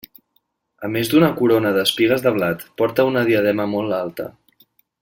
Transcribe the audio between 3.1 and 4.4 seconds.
una diadema molt alta.